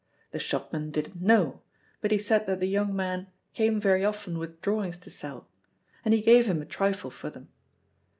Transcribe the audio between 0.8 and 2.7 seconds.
didn't know; but he said that the